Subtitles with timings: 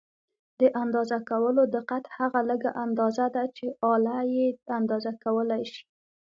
[0.59, 5.83] د اندازه کولو دقت هغه لږه اندازه ده چې آله یې اندازه کولای شي.